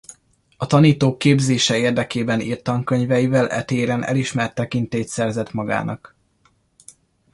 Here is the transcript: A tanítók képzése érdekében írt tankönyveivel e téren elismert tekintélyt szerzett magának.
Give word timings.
A 0.57 0.65
tanítók 0.67 1.17
képzése 1.17 1.77
érdekében 1.77 2.39
írt 2.39 2.63
tankönyveivel 2.63 3.49
e 3.49 3.63
téren 3.63 4.03
elismert 4.03 4.55
tekintélyt 4.55 5.07
szerzett 5.07 5.51
magának. 5.53 6.15